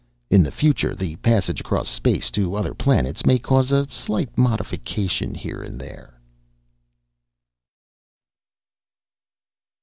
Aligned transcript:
In 0.31 0.41
the 0.41 0.49
future, 0.49 0.95
the 0.95 1.15
passage 1.17 1.59
across 1.61 1.87
space 1.87 2.31
to 2.31 2.55
other 2.55 2.73
planets 2.73 3.23
may 3.23 3.37
cause 3.37 3.71
a 3.71 3.87
slight 3.91 4.35
modification 4.35 5.35
here 5.35 5.61
and 5.61 5.79
there 5.79 6.19